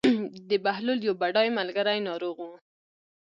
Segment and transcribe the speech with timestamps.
[0.49, 2.49] د بهلول یو بډای ملګری ناروغ و.